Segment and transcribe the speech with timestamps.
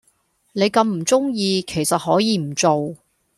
[0.53, 2.95] 你咁唔鐘意其實可以唔做